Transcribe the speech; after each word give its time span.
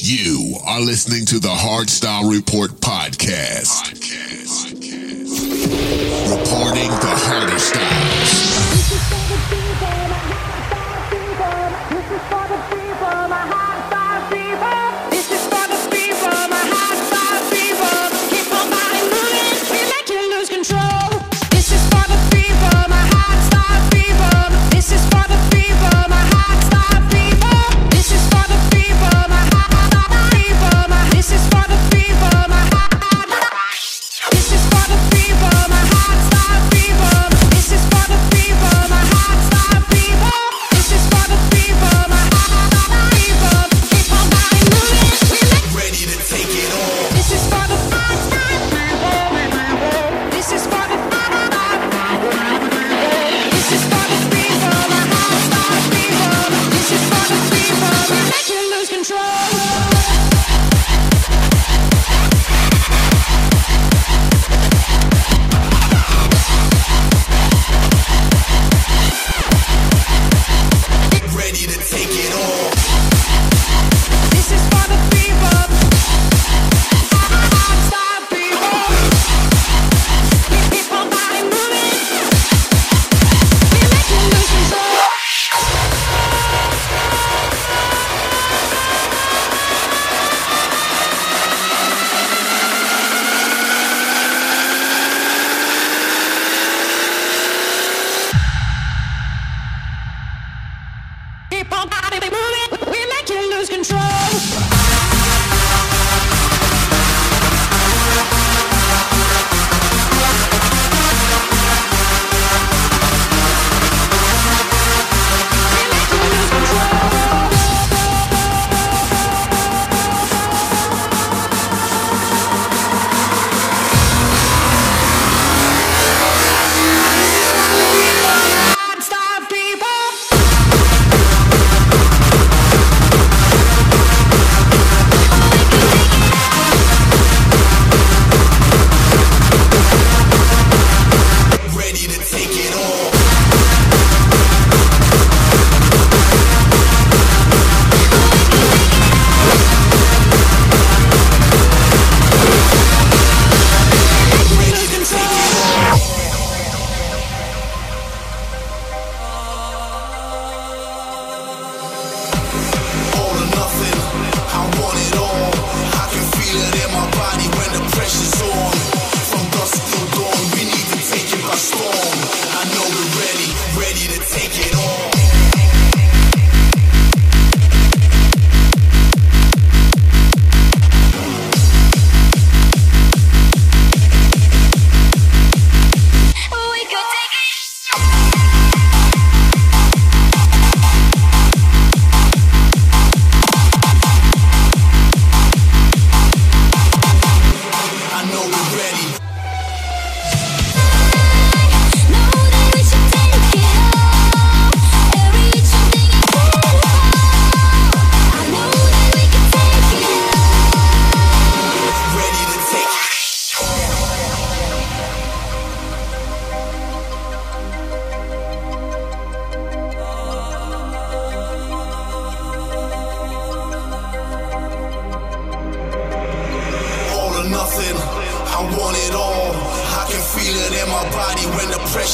You 0.00 0.54
are 0.64 0.80
listening 0.80 1.26
to 1.26 1.40
the 1.40 1.48
Hardstyle 1.48 2.30
Report 2.32 2.70
podcast. 2.70 3.90
podcast. 3.90 4.70
podcast. 4.70 5.50
Reporting 6.30 6.90
the 7.00 7.14
harder 7.26 7.58
style. 7.58 8.07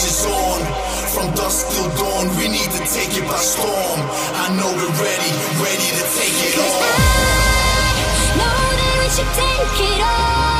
is 0.04 0.26
on. 0.26 0.60
From 1.14 1.26
dusk 1.34 1.68
till 1.72 1.88
dawn, 1.96 2.26
we 2.36 2.48
need 2.48 2.70
to 2.70 2.82
take 2.92 3.12
it 3.16 3.26
by 3.26 3.38
storm. 3.38 4.00
I 4.44 4.46
know 4.56 4.70
we're 4.78 4.96
ready, 5.00 5.32
ready 5.64 5.88
to 5.98 6.04
take 6.18 6.38
it 6.48 6.56
on. 6.60 6.90
I 8.20 8.36
know 8.40 8.60
that 8.80 8.94
we 9.00 9.08
should 9.16 9.32
take 9.40 9.80
it 9.90 10.02
on. 10.02 10.53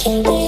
Can 0.00 0.22
we 0.22 0.39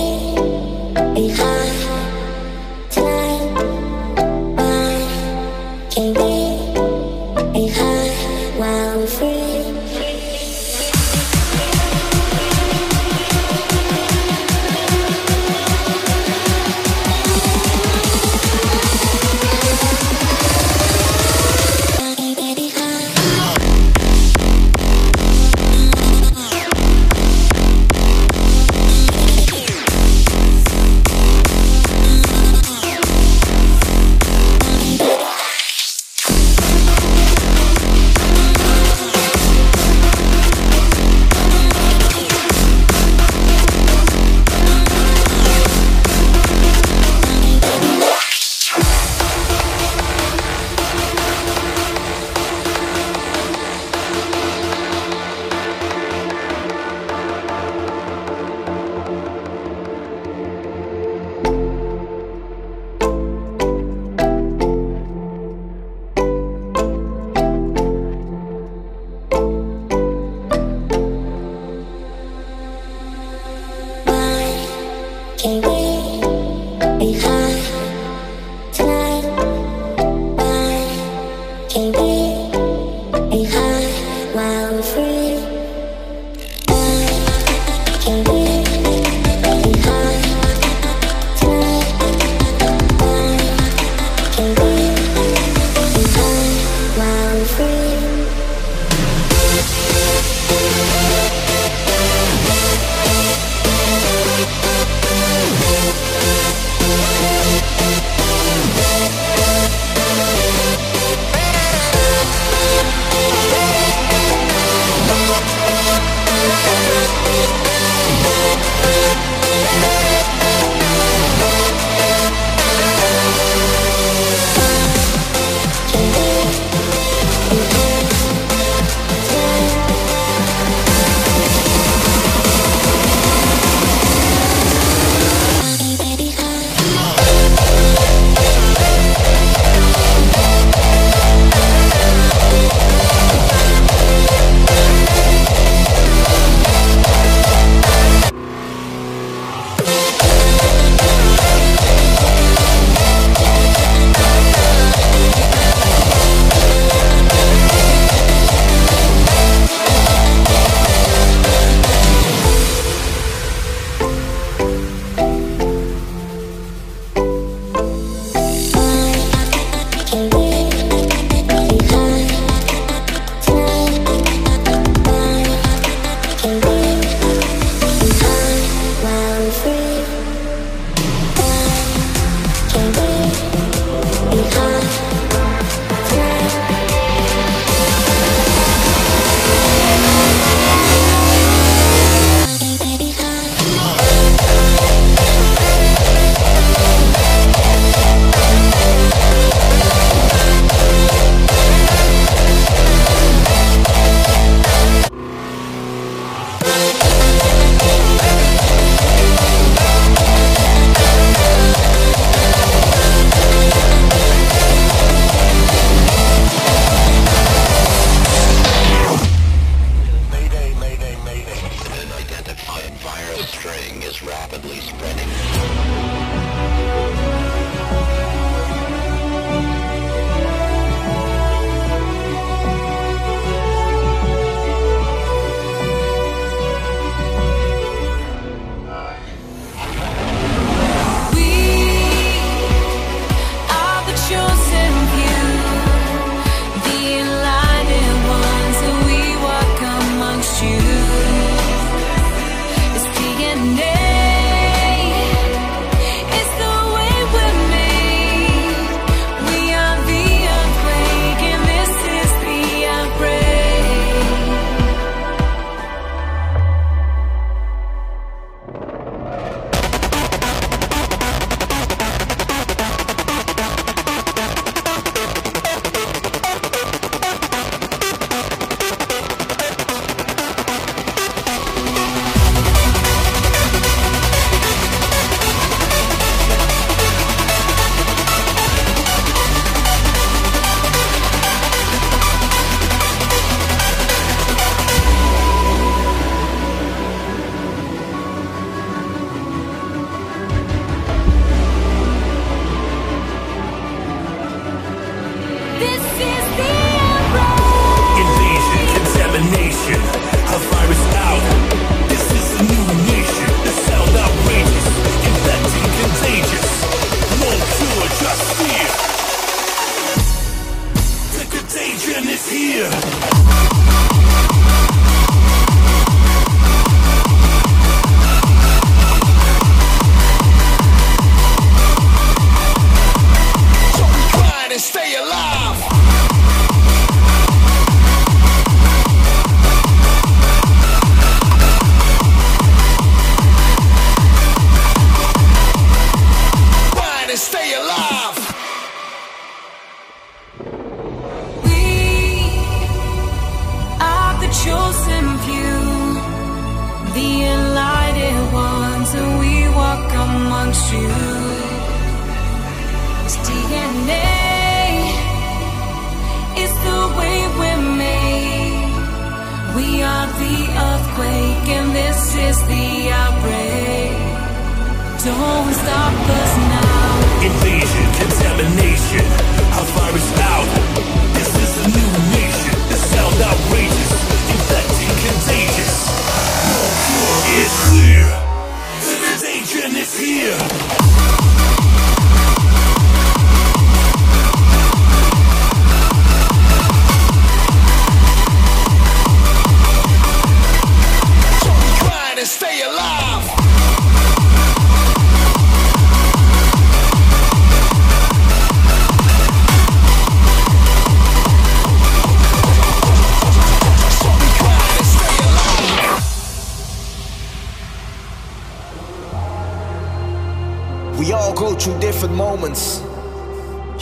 Don't 375.24 375.72
stop 375.72 376.12
us 376.12 376.56
now. 376.56 377.42
Invasion, 377.46 378.06
contamination, 378.18 379.41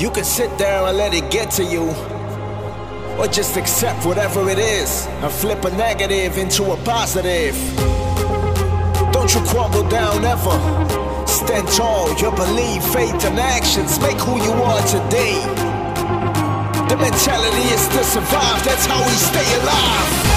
You 0.00 0.10
can 0.10 0.24
sit 0.24 0.56
there 0.56 0.82
and 0.84 0.96
let 0.96 1.12
it 1.12 1.30
get 1.30 1.50
to 1.60 1.62
you. 1.62 1.82
Or 3.20 3.26
just 3.26 3.58
accept 3.58 4.06
whatever 4.06 4.48
it 4.48 4.58
is 4.58 5.06
and 5.06 5.30
flip 5.30 5.62
a 5.66 5.70
negative 5.76 6.38
into 6.38 6.72
a 6.72 6.76
positive. 6.84 7.54
Don't 9.12 9.30
you 9.34 9.42
crumble 9.42 9.86
down 9.90 10.24
ever. 10.24 10.56
Stand 11.26 11.68
tall, 11.68 12.16
your 12.16 12.34
belief, 12.34 12.82
faith, 12.94 13.26
and 13.26 13.38
actions 13.38 14.00
make 14.00 14.16
who 14.16 14.42
you 14.42 14.52
are 14.52 14.80
today. 14.86 15.36
The 16.88 16.96
mentality 16.96 17.68
is 17.68 17.86
to 17.88 18.02
survive, 18.02 18.64
that's 18.64 18.86
how 18.86 19.04
we 19.04 19.12
stay 19.12 19.60
alive. 19.60 20.29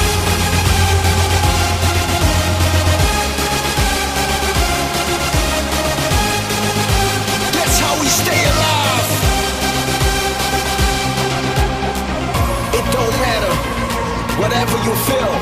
Whatever 14.43 14.75
you 14.83 14.93
feel, 15.07 15.33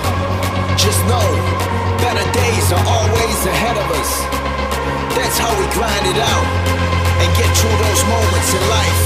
just 0.78 1.02
know 1.10 1.26
better 2.06 2.26
days 2.38 2.66
are 2.70 2.86
always 2.86 3.38
ahead 3.50 3.74
of 3.74 3.88
us. 3.98 4.12
That's 5.18 5.42
how 5.42 5.50
we 5.58 5.66
grind 5.74 6.06
it 6.06 6.20
out 6.22 6.48
and 7.18 7.30
get 7.34 7.50
through 7.58 7.78
those 7.82 8.02
moments 8.06 8.50
in 8.54 8.64
life. 8.70 9.02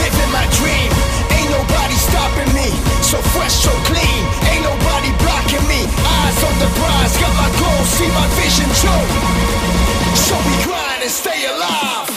Living 0.00 0.30
my 0.32 0.46
dream, 0.56 0.88
ain't 1.36 1.50
nobody 1.52 1.96
stopping 2.08 2.50
me. 2.56 2.68
So 3.04 3.20
fresh, 3.36 3.52
so 3.52 3.72
clean, 3.84 4.20
ain't 4.48 4.64
nobody 4.64 5.12
blocking 5.20 5.64
me. 5.68 5.84
Eyes 5.84 6.38
on 6.40 6.56
the 6.56 6.70
prize, 6.80 7.12
got 7.20 7.34
my 7.36 7.50
goal, 7.60 7.80
see 7.92 8.08
my 8.16 8.26
vision 8.40 8.68
true. 8.80 9.06
So 10.16 10.34
we 10.48 10.54
grind 10.64 11.04
and 11.04 11.12
stay 11.12 11.44
alive. 11.44 12.15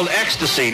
Called 0.00 0.10
ecstasy. 0.16 0.70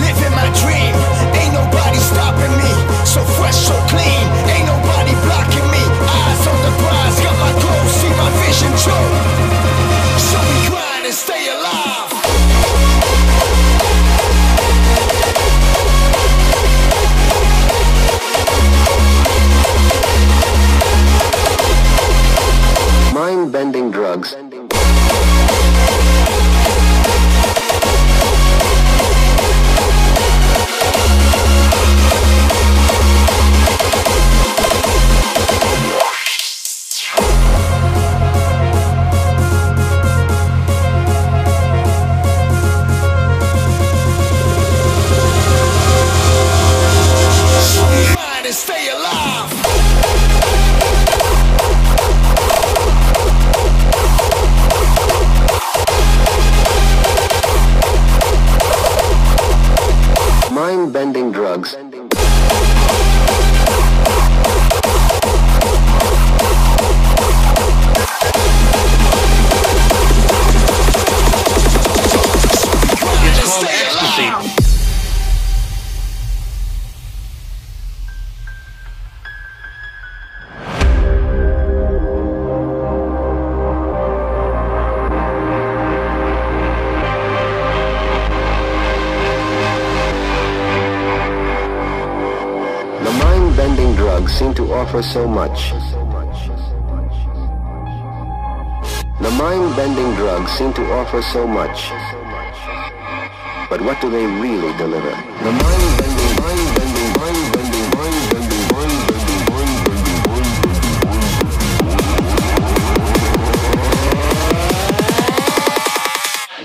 Living 0.00 0.32
my 0.32 0.48
dream, 0.56 0.94
ain't 1.36 1.52
nobody 1.52 1.98
stopping 1.98 2.52
me. 2.56 2.70
So 3.04 3.20
fresh, 3.36 3.56
so 3.56 3.76
clean, 3.92 4.24
ain't 4.48 4.66
nobody 4.66 5.12
blocking 5.26 5.68
me. 5.68 5.82
Eyes 6.16 6.46
on 6.46 6.58
the 6.64 6.72
prize, 6.80 7.20
got 7.20 7.36
my 7.44 7.52
goal, 7.60 7.84
see 8.00 8.12
my 8.16 8.30
vision 8.40 8.72
true. 8.80 9.08
So 10.30 10.38
we 10.48 10.68
grind 10.70 11.04
and 11.04 11.14
stay 11.14 11.48
alive. 11.48 12.11
for 95.02 95.08
so 95.08 95.26
much. 95.26 95.70
The 99.20 99.30
mind-bending 99.30 100.14
drugs 100.14 100.50
seem 100.52 100.72
to 100.74 100.82
offer 100.92 101.22
so 101.22 101.46
much. 101.46 101.90
But 103.68 103.80
what 103.80 104.00
do 104.00 104.10
they 104.10 104.26
really 104.26 104.76
deliver? 104.76 105.10
The 105.10 105.52
mind-bending, 105.52 106.36
mind-bending, 106.42 107.12
mind-bending, 107.20 107.88
mind-bending, 107.98 107.98
mind-bending, 107.98 108.64
mind-bending, 108.74 109.42
mind-bending, 109.52 110.16
mind-bending. 110.28 110.72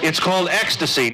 It's 0.04 0.19
called 0.19 0.50
ecstasy. 0.50 1.13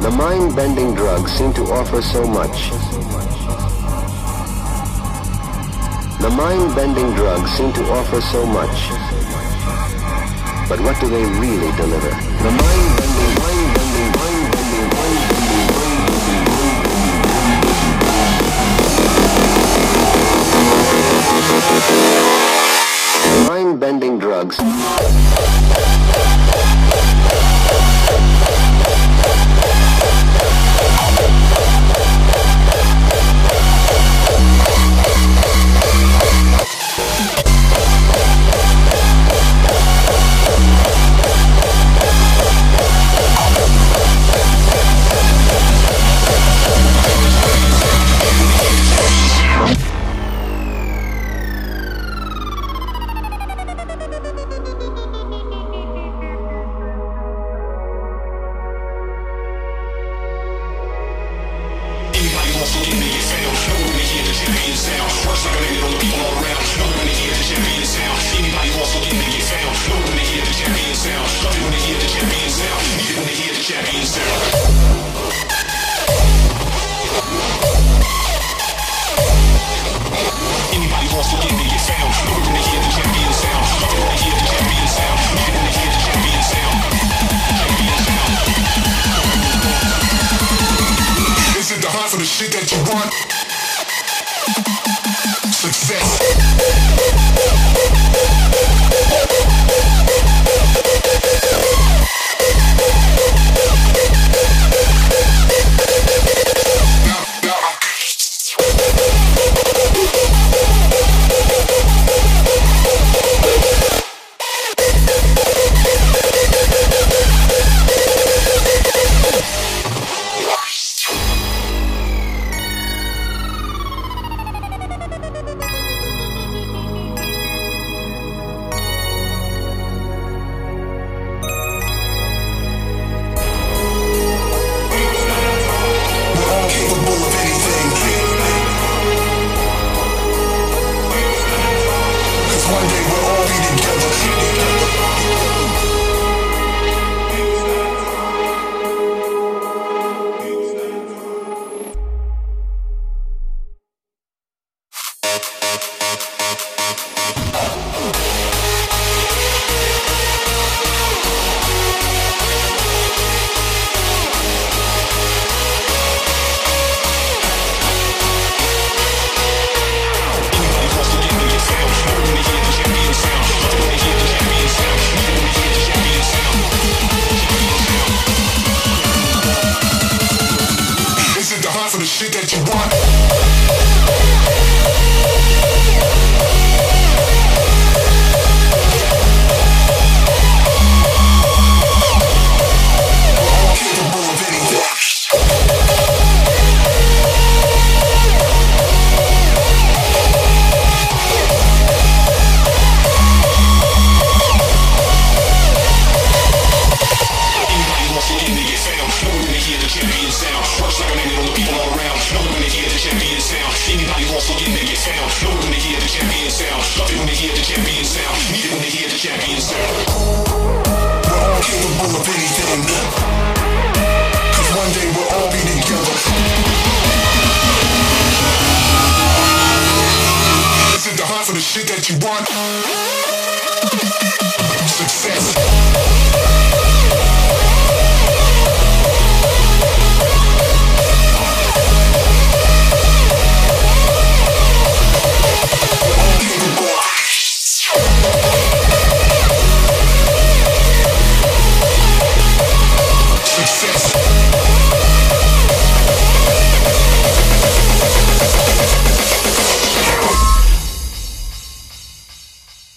The 0.00 0.10
mind-bending 0.10 0.94
drugs 0.94 1.30
seem 1.32 1.52
to 1.52 1.62
offer 1.64 2.00
so 2.00 2.26
much. 2.26 2.70
The 6.20 6.30
mind-bending 6.30 7.12
drugs 7.14 7.50
seem 7.50 7.70
to 7.74 7.84
offer 7.90 8.22
so 8.22 8.46
much. 8.46 8.90
But 10.70 10.80
what 10.80 10.98
do 11.00 11.08
they 11.10 11.24
really 11.38 11.70
deliver? 11.76 12.08
The 12.08 12.50
mind-bending, 12.50 13.34
mind-bending, 13.44 14.10
mind-bending, 14.16 14.88
mind-bending, 14.96 15.28
mind-bending, 15.28 15.68
mind-bending, 23.44 23.46
mind-bending 23.46 24.18
drugs. 24.18 24.56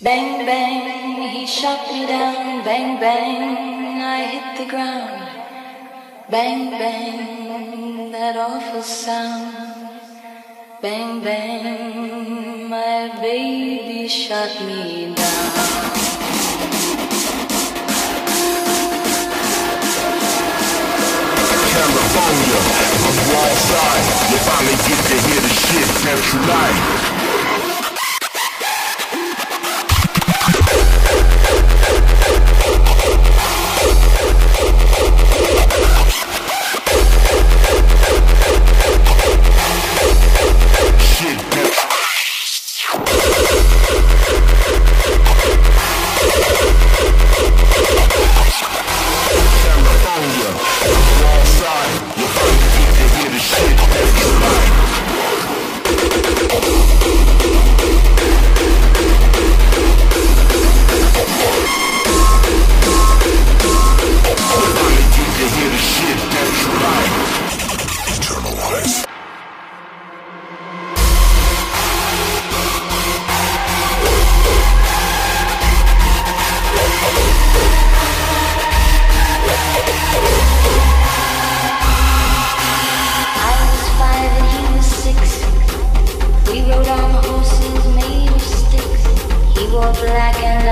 bang 0.04 0.46
bang. 0.46 0.73
Shot 1.64 1.94
me 1.94 2.06
down. 2.06 2.66
Bang, 2.66 3.00
bang, 3.00 4.02
I 4.02 4.24
hit 4.24 4.48
the 4.58 4.70
ground. 4.70 5.24
Bang, 6.30 6.72
bang, 6.72 8.12
that 8.12 8.36
awful 8.36 8.82
sound. 8.82 9.88
Bang, 10.82 11.24
bang, 11.24 12.70
my 12.70 13.18
baby 13.22 14.10
shot 14.10 14.52
me 14.68 15.16
down. 15.16 15.52
California, 21.72 22.60
from 23.00 23.16
the 23.16 23.26
wrong 23.32 23.56
side. 23.72 24.06
You 24.32 24.38
finally 24.44 24.78
get 24.84 25.00
to 25.00 25.16
hear 25.16 25.40
the 25.40 25.54
shit 25.64 25.88
that 26.04 26.20
you 26.28 26.40
like. 26.44 27.23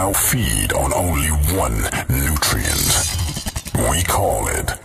now 0.00 0.12
feed 0.14 0.72
on 0.72 0.94
only 0.94 1.28
one 1.62 1.78
nutrient. 2.08 2.90
We 3.90 4.02
call 4.04 4.48
it 4.48 4.79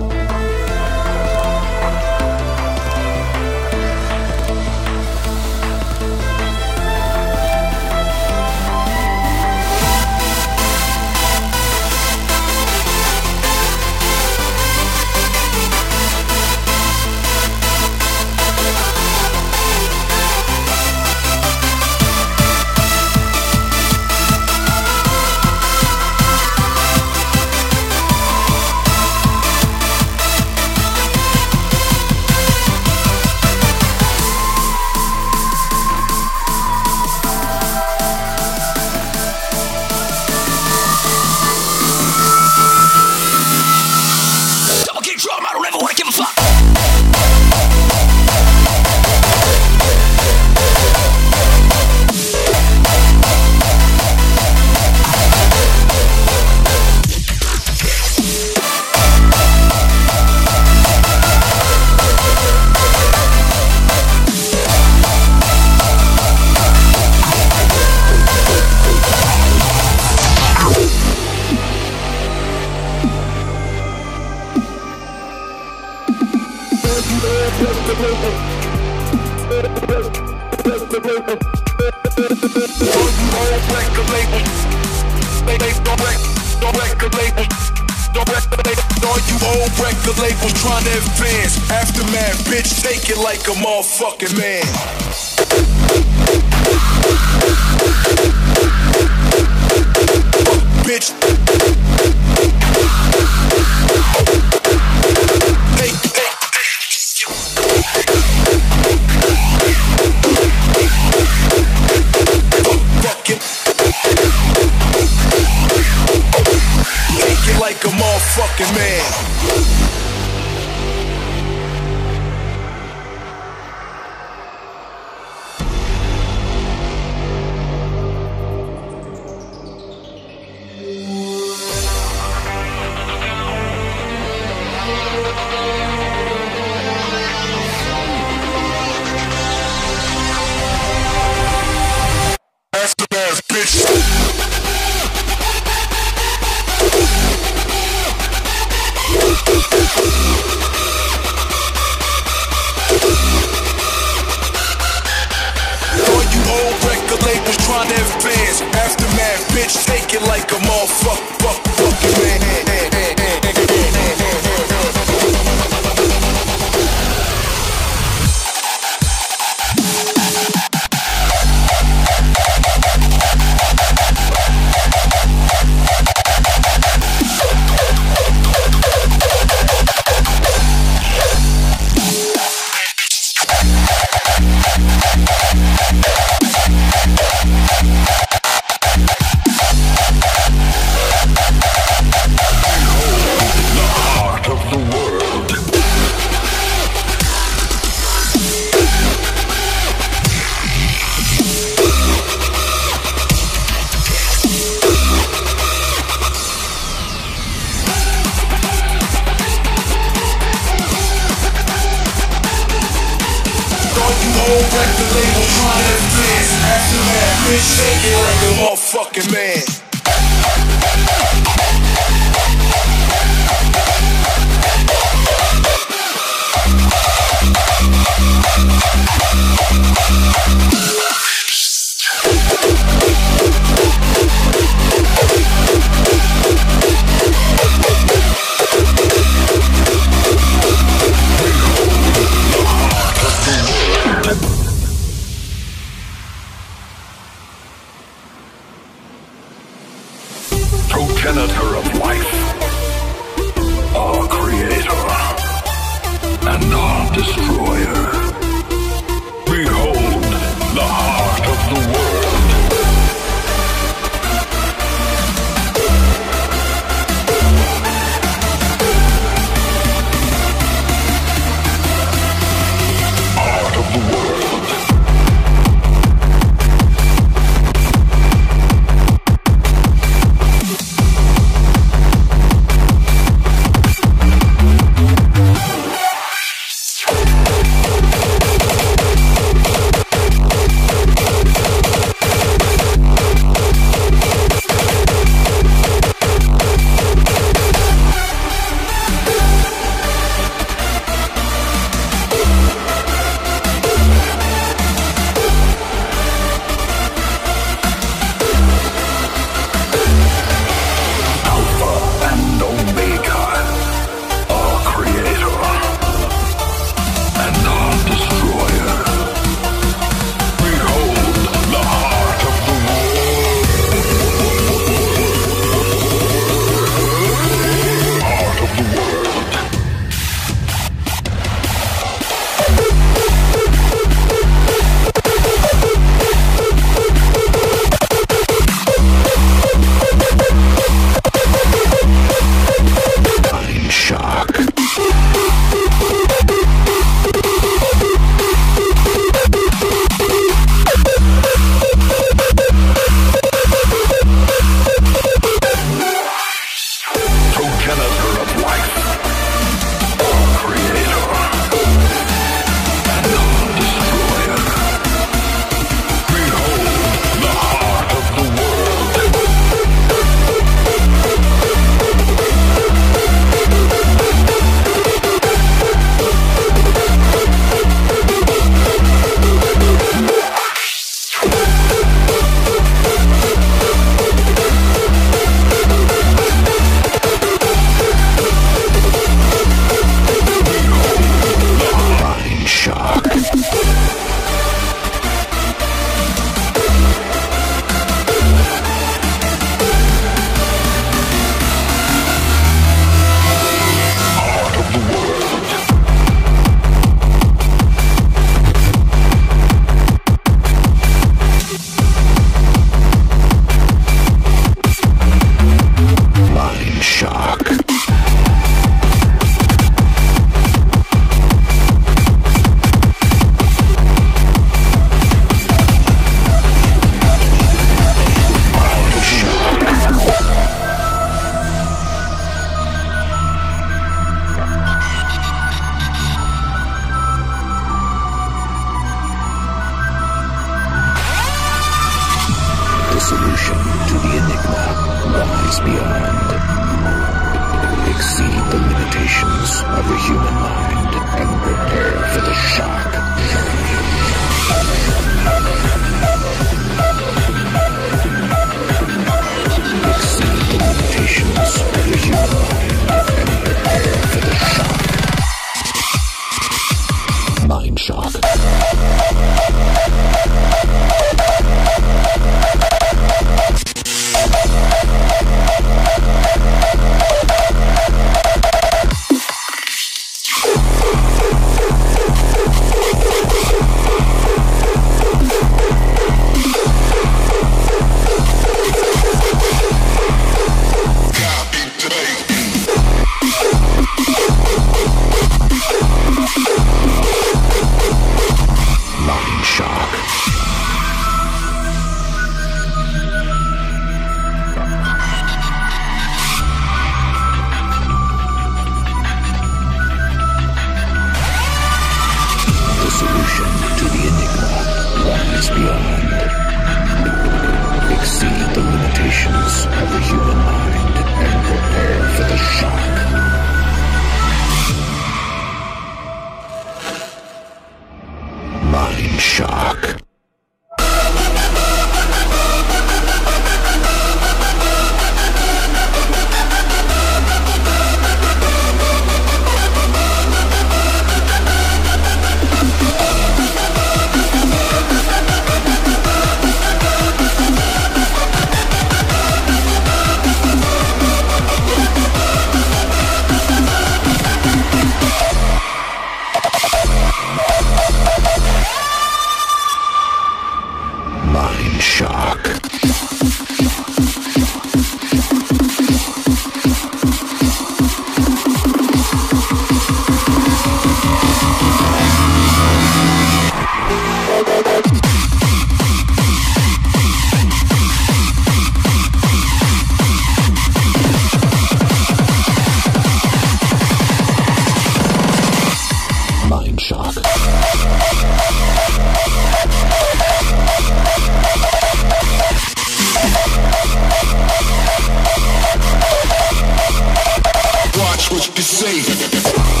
Watch 598.61 598.69
what 598.69 599.53
you 599.53 600.00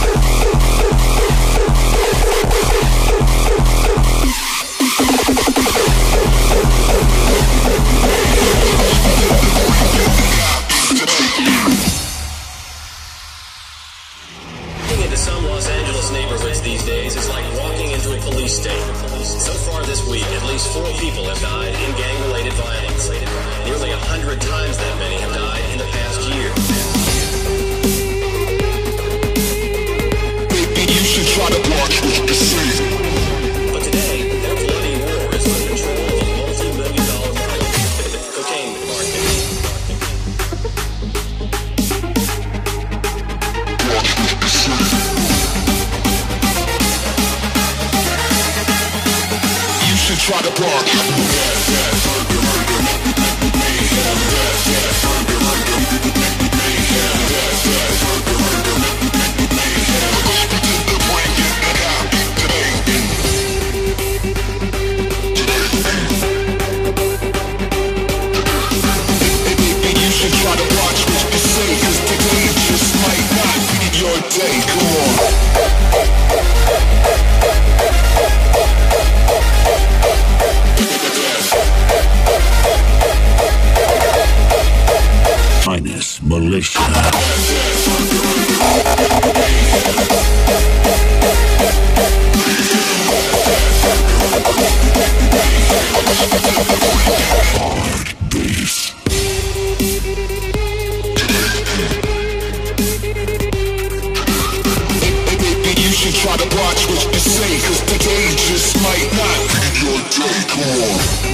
Come 110.91 111.30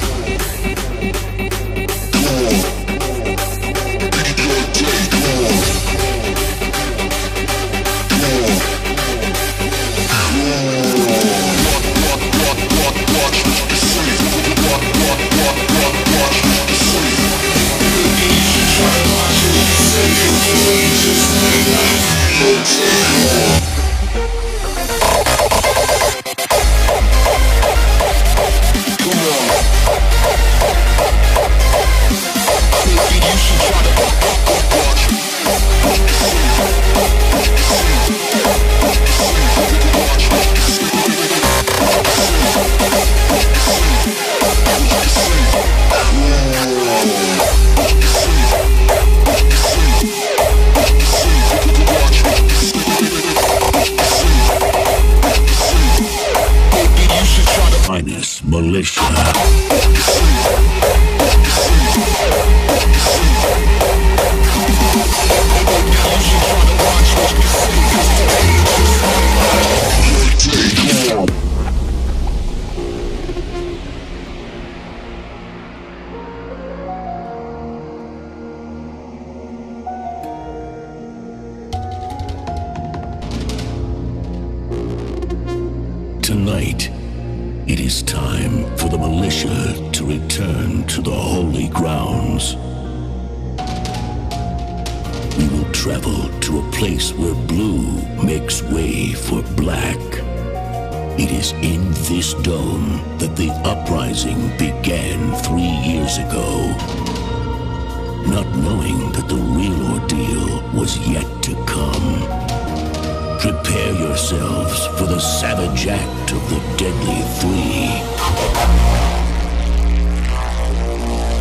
out 116.27 116.33
of 116.33 116.49
the 116.49 116.59
deadly 116.77 117.21
three. 117.39 117.87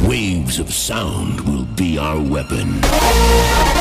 Waves 0.08 0.58
of 0.58 0.72
sound 0.72 1.40
will 1.40 1.64
be 1.64 1.98
our 1.98 2.20
weapon. 2.20 3.75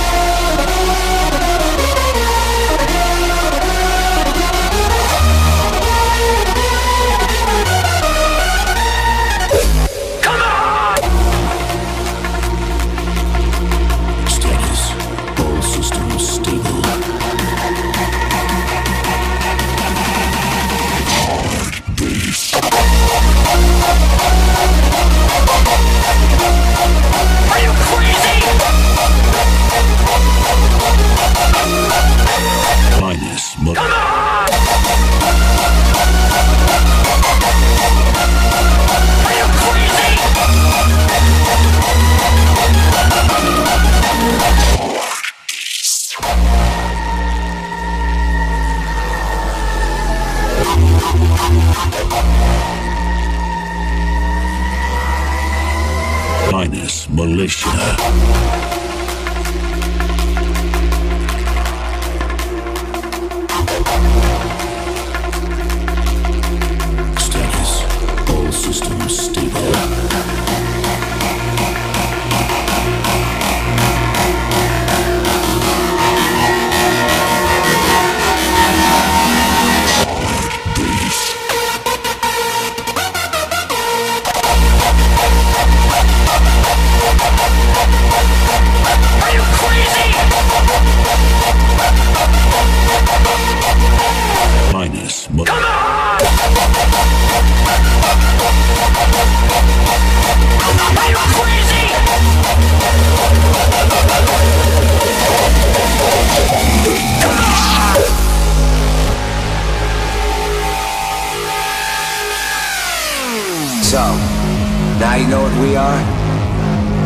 Now 114.99 115.15
you 115.15 115.27
know 115.27 115.41
what 115.41 115.59
we 115.59 115.75
are. 115.75 115.99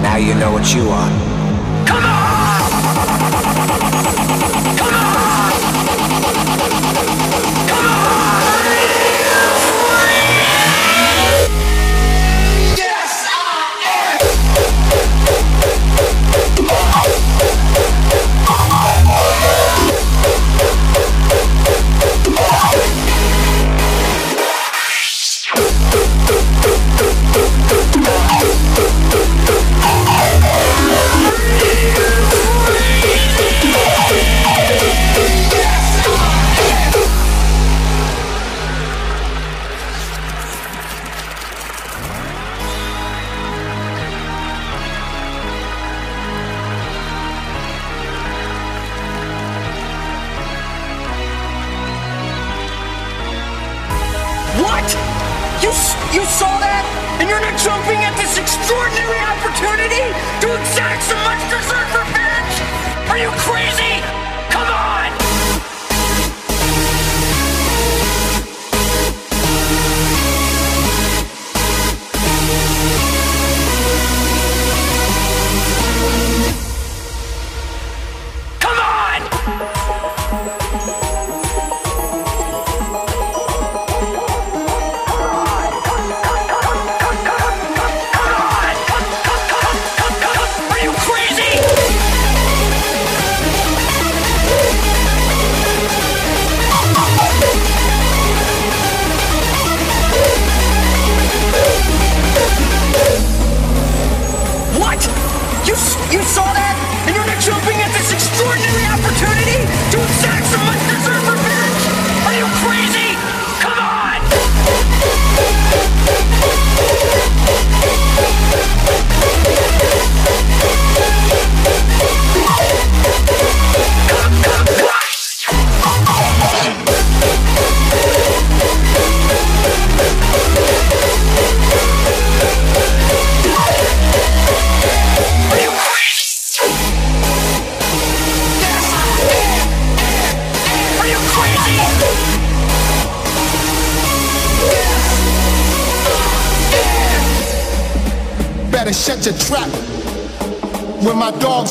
Now 0.02 0.18
you 0.18 0.36
know 0.36 0.52
what 0.52 0.74
you 0.74 0.90
are. 0.90 1.29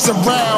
Around, 0.09 0.48